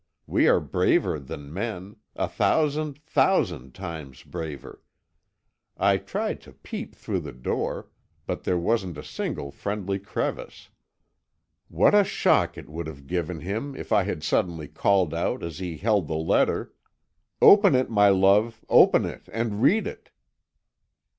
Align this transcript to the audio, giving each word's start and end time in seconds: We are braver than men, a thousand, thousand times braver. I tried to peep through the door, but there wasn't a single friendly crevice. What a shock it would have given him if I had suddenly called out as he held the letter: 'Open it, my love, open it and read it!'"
We 0.25 0.47
are 0.47 0.59
braver 0.59 1.19
than 1.19 1.53
men, 1.53 1.95
a 2.15 2.27
thousand, 2.27 2.97
thousand 3.05 3.75
times 3.75 4.23
braver. 4.23 4.81
I 5.77 5.97
tried 5.97 6.41
to 6.41 6.53
peep 6.53 6.95
through 6.95 7.19
the 7.19 7.31
door, 7.31 7.87
but 8.25 8.43
there 8.43 8.57
wasn't 8.57 8.97
a 8.97 9.03
single 9.03 9.51
friendly 9.51 9.99
crevice. 9.99 10.69
What 11.67 11.93
a 11.93 12.03
shock 12.03 12.57
it 12.57 12.67
would 12.67 12.87
have 12.87 13.05
given 13.05 13.41
him 13.41 13.75
if 13.75 13.91
I 13.91 14.01
had 14.01 14.23
suddenly 14.23 14.67
called 14.67 15.13
out 15.13 15.43
as 15.43 15.59
he 15.59 15.77
held 15.77 16.07
the 16.07 16.15
letter: 16.15 16.73
'Open 17.39 17.75
it, 17.75 17.91
my 17.91 18.09
love, 18.09 18.65
open 18.69 19.05
it 19.05 19.29
and 19.31 19.61
read 19.61 19.85
it!'" 19.85 20.09